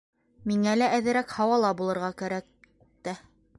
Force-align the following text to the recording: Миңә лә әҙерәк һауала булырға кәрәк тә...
Миңә 0.51 0.73
лә 0.79 0.87
әҙерәк 0.99 1.35
һауала 1.35 1.71
булырға 1.83 2.11
кәрәк 2.23 2.51
тә... 3.09 3.17